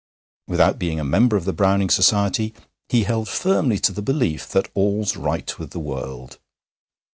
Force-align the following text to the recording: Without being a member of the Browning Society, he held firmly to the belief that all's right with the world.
Without 0.47 0.79
being 0.79 0.99
a 0.99 1.03
member 1.03 1.37
of 1.37 1.45
the 1.45 1.53
Browning 1.53 1.91
Society, 1.91 2.55
he 2.89 3.03
held 3.03 3.29
firmly 3.29 3.77
to 3.77 3.91
the 3.91 4.01
belief 4.01 4.49
that 4.49 4.71
all's 4.73 5.15
right 5.15 5.59
with 5.59 5.69
the 5.73 5.79
world. 5.79 6.39